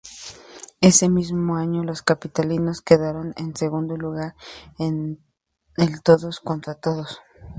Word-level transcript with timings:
Ese 0.81 1.09
mismo 1.09 1.57
año, 1.57 1.83
los 1.83 2.01
Capitalinos 2.01 2.81
quedaron 2.81 3.35
en 3.37 3.55
segundo 3.55 3.95
lugar 3.97 4.33
en 4.79 5.23
el 5.77 6.01
todos 6.01 6.39
contra 6.39 6.73
todos. 6.73 7.19